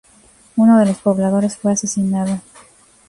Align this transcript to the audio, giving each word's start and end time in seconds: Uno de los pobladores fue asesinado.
Uno 0.55 0.79
de 0.79 0.87
los 0.87 0.97
pobladores 0.97 1.57
fue 1.57 1.73
asesinado. 1.73 2.41